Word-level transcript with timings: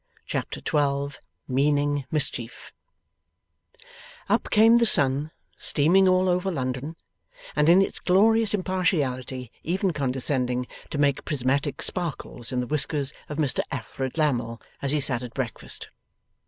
Chapter 0.25 0.61
12 0.61 1.19
MEANING 1.47 2.05
MISCHIEF 2.09 2.73
Up 4.29 4.49
came 4.49 4.77
the 4.77 4.87
sun, 4.87 5.29
streaming 5.59 6.07
all 6.07 6.27
over 6.27 6.49
London, 6.49 6.95
and 7.55 7.69
in 7.69 7.83
its 7.83 7.99
glorious 7.99 8.55
impartiality 8.55 9.51
even 9.61 9.93
condescending 9.93 10.65
to 10.89 10.97
make 10.97 11.23
prismatic 11.23 11.83
sparkles 11.83 12.51
in 12.51 12.61
the 12.61 12.65
whiskers 12.65 13.13
of 13.29 13.37
Mr 13.37 13.59
Alfred 13.71 14.17
Lammle 14.17 14.59
as 14.81 14.89
he 14.89 14.99
sat 14.99 15.21
at 15.21 15.35
breakfast. 15.35 15.91